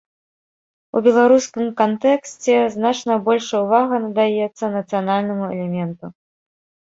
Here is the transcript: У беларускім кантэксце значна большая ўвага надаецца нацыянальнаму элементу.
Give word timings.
У 0.99 1.01
беларускім 1.07 1.67
кантэксце 1.81 2.55
значна 2.75 3.17
большая 3.29 3.61
ўвага 3.65 3.95
надаецца 4.07 4.65
нацыянальнаму 4.77 5.45
элементу. 5.57 6.05